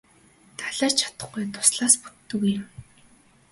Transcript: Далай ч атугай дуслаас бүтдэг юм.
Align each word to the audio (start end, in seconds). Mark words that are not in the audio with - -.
Далай 0.59 0.91
ч 0.97 0.99
атугай 1.09 1.45
дуслаас 1.53 1.93
бүтдэг 2.01 2.41
юм. 2.57 2.65